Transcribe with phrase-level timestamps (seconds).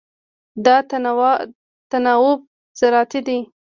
[0.65, 0.75] دا
[1.91, 2.39] تناوب
[2.79, 3.37] زراعتي دی.